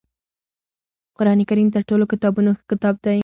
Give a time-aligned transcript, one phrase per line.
[1.17, 3.19] قرآنکریم تر ټولو کتابونو ښه کتاب دی